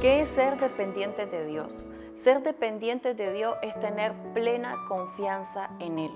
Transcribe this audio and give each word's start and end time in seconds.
¿Qué 0.00 0.20
es 0.20 0.28
ser 0.28 0.60
dependiente 0.60 1.26
de 1.26 1.44
Dios? 1.44 1.84
Ser 2.14 2.44
dependiente 2.44 3.14
de 3.14 3.32
Dios 3.32 3.56
es 3.62 3.76
tener 3.80 4.12
plena 4.32 4.76
confianza 4.86 5.70
en 5.80 5.98
Él. 5.98 6.12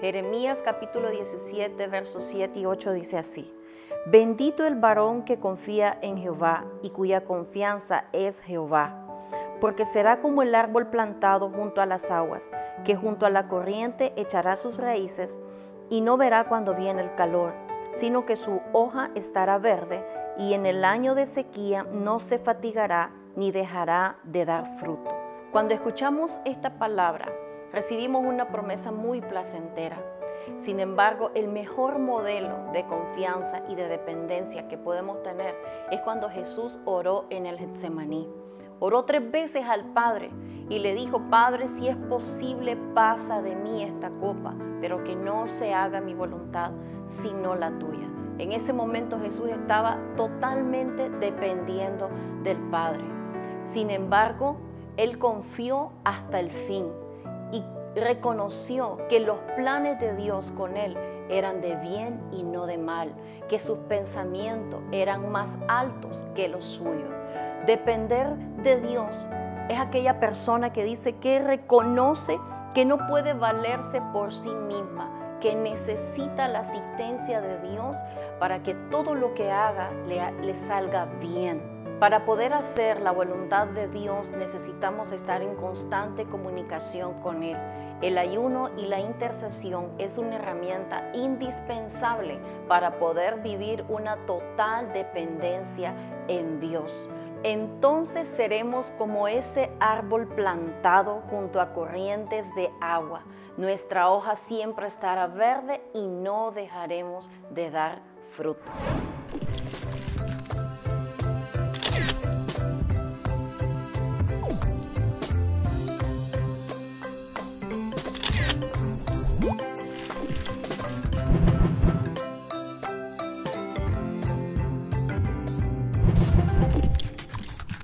Jeremías 0.00 0.62
capítulo 0.64 1.10
17, 1.10 1.88
versos 1.88 2.22
7 2.22 2.60
y 2.60 2.66
8 2.66 2.92
dice 2.92 3.18
así. 3.18 3.52
Bendito 4.06 4.64
el 4.64 4.76
varón 4.76 5.24
que 5.24 5.40
confía 5.40 5.98
en 6.02 6.18
Jehová 6.18 6.66
y 6.82 6.90
cuya 6.90 7.24
confianza 7.24 8.04
es 8.12 8.40
Jehová, 8.42 8.94
porque 9.60 9.86
será 9.86 10.20
como 10.20 10.42
el 10.42 10.54
árbol 10.54 10.86
plantado 10.86 11.50
junto 11.50 11.80
a 11.80 11.86
las 11.86 12.12
aguas, 12.12 12.52
que 12.84 12.94
junto 12.94 13.26
a 13.26 13.30
la 13.30 13.48
corriente 13.48 14.12
echará 14.14 14.54
sus 14.54 14.78
raíces 14.78 15.40
y 15.90 16.00
no 16.00 16.16
verá 16.16 16.44
cuando 16.44 16.76
viene 16.76 17.02
el 17.02 17.12
calor, 17.16 17.65
sino 17.96 18.26
que 18.26 18.36
su 18.36 18.60
hoja 18.72 19.10
estará 19.14 19.58
verde 19.58 20.04
y 20.38 20.52
en 20.52 20.66
el 20.66 20.84
año 20.84 21.14
de 21.14 21.24
sequía 21.24 21.84
no 21.84 22.18
se 22.18 22.38
fatigará 22.38 23.10
ni 23.36 23.52
dejará 23.52 24.18
de 24.24 24.44
dar 24.44 24.66
fruto. 24.78 25.10
Cuando 25.50 25.74
escuchamos 25.74 26.40
esta 26.44 26.78
palabra, 26.78 27.32
recibimos 27.72 28.24
una 28.24 28.48
promesa 28.48 28.92
muy 28.92 29.22
placentera. 29.22 29.96
Sin 30.56 30.78
embargo, 30.78 31.30
el 31.34 31.48
mejor 31.48 31.98
modelo 31.98 32.70
de 32.72 32.86
confianza 32.86 33.62
y 33.68 33.74
de 33.74 33.88
dependencia 33.88 34.68
que 34.68 34.76
podemos 34.76 35.22
tener 35.22 35.56
es 35.90 36.00
cuando 36.02 36.28
Jesús 36.28 36.78
oró 36.84 37.24
en 37.30 37.46
el 37.46 37.58
Getsemaní. 37.58 38.28
Oró 38.78 39.04
tres 39.04 39.30
veces 39.30 39.66
al 39.66 39.84
Padre 39.92 40.30
y 40.68 40.78
le 40.80 40.94
dijo, 40.94 41.22
Padre, 41.30 41.68
si 41.68 41.88
es 41.88 41.96
posible, 41.96 42.76
pasa 42.94 43.40
de 43.40 43.54
mí 43.54 43.82
esta 43.82 44.10
copa, 44.10 44.54
pero 44.80 45.02
que 45.04 45.16
no 45.16 45.48
se 45.48 45.72
haga 45.72 46.00
mi 46.00 46.12
voluntad, 46.12 46.72
sino 47.06 47.54
la 47.54 47.70
tuya. 47.78 48.08
En 48.38 48.52
ese 48.52 48.72
momento 48.72 49.18
Jesús 49.18 49.48
estaba 49.48 49.98
totalmente 50.16 51.08
dependiendo 51.08 52.10
del 52.42 52.58
Padre. 52.70 53.04
Sin 53.62 53.90
embargo, 53.90 54.56
Él 54.96 55.18
confió 55.18 55.92
hasta 56.04 56.38
el 56.38 56.50
fin 56.50 56.86
y 57.52 57.64
reconoció 57.98 58.98
que 59.08 59.20
los 59.20 59.38
planes 59.56 59.98
de 60.00 60.14
Dios 60.14 60.52
con 60.52 60.76
Él 60.76 60.96
eran 61.30 61.62
de 61.62 61.76
bien 61.76 62.20
y 62.30 62.42
no 62.42 62.66
de 62.66 62.76
mal, 62.76 63.14
que 63.48 63.58
sus 63.58 63.78
pensamientos 63.78 64.80
eran 64.92 65.32
más 65.32 65.58
altos 65.66 66.26
que 66.34 66.48
los 66.48 66.66
suyos. 66.66 67.15
Depender 67.64 68.36
de 68.62 68.80
Dios 68.80 69.26
es 69.68 69.80
aquella 69.80 70.20
persona 70.20 70.72
que 70.72 70.84
dice 70.84 71.14
que 71.14 71.40
reconoce 71.40 72.38
que 72.74 72.84
no 72.84 73.06
puede 73.08 73.32
valerse 73.32 74.00
por 74.12 74.32
sí 74.32 74.50
misma, 74.50 75.38
que 75.40 75.56
necesita 75.56 76.48
la 76.48 76.60
asistencia 76.60 77.40
de 77.40 77.58
Dios 77.70 77.96
para 78.38 78.62
que 78.62 78.74
todo 78.74 79.14
lo 79.14 79.34
que 79.34 79.50
haga 79.50 79.90
le, 80.06 80.30
le, 80.42 80.54
salga 80.54 81.06
bien. 81.20 81.74
Para 81.98 82.26
poder 82.26 82.52
hacer 82.52 83.00
la 83.00 83.10
voluntad 83.10 83.66
de 83.68 83.88
Dios 83.88 84.32
necesitamos 84.32 85.12
estar 85.12 85.42
en 85.42 85.56
constante 85.56 86.26
comunicación 86.26 87.14
con 87.22 87.42
Él. 87.42 87.56
El 88.02 88.18
ayuno 88.18 88.70
y 88.76 88.84
la 88.86 89.00
intercesión 89.00 89.90
es 89.96 90.18
una 90.18 90.36
herramienta 90.36 91.10
indispensable 91.14 92.38
para 92.68 92.98
poder 92.98 93.40
vivir 93.40 93.84
una 93.88 94.16
total 94.26 94.92
dependencia 94.92 95.94
en 96.28 96.60
Dios 96.60 97.08
entonces 97.46 98.26
seremos 98.26 98.90
como 98.98 99.28
ese 99.28 99.70
árbol 99.78 100.26
plantado 100.26 101.22
junto 101.30 101.60
a 101.60 101.72
corrientes 101.72 102.52
de 102.56 102.70
agua. 102.80 103.22
Nuestra 103.56 104.10
hoja 104.10 104.34
siempre 104.34 104.88
estará 104.88 105.28
verde 105.28 105.80
y 105.94 106.08
no 106.08 106.50
dejaremos 106.50 107.30
de 107.50 107.70
dar 107.70 108.02
frutos. 108.32 108.74